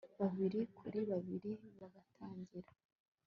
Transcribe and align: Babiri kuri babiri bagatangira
Babiri 0.19 0.59
kuri 0.77 0.99
babiri 1.09 1.51
bagatangira 1.79 2.69